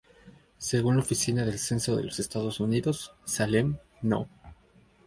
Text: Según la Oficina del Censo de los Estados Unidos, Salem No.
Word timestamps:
Según 0.57 0.95
la 0.95 1.03
Oficina 1.03 1.45
del 1.45 1.59
Censo 1.59 1.95
de 1.95 2.03
los 2.03 2.19
Estados 2.19 2.59
Unidos, 2.59 3.13
Salem 3.23 3.77
No. 4.01 4.27